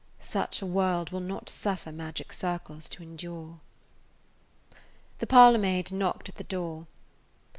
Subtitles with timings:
[0.23, 3.59] Such a world will not suffer magic circles to endure.
[5.19, 6.87] The parlor maid knocked at the door.